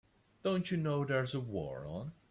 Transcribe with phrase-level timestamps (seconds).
[0.41, 2.13] Don't you know there's a war on?